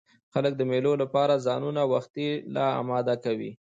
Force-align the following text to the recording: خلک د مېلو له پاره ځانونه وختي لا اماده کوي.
خلک 0.33 0.53
د 0.57 0.61
مېلو 0.69 0.93
له 1.01 1.05
پاره 1.13 1.35
ځانونه 1.45 1.81
وختي 1.93 2.29
لا 2.55 2.67
اماده 2.81 3.15
کوي. 3.23 3.51